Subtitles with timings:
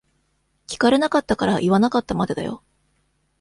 [0.67, 2.63] 聞かれなかったから言わなかったまでだよ。